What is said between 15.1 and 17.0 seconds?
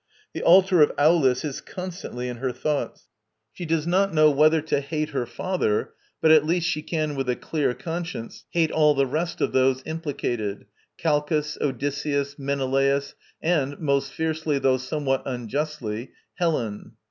unjustly, Helen.